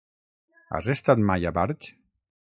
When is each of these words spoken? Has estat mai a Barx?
Has 0.77 0.89
estat 0.95 1.23
mai 1.29 1.47
a 1.51 1.53
Barx? 1.61 1.93